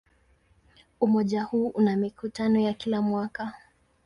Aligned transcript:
Umoja 0.99 1.43
huu 1.43 1.67
una 1.67 1.95
mikutano 1.97 2.59
ya 2.59 2.73
kila 2.73 3.01
mwaka. 3.01 3.53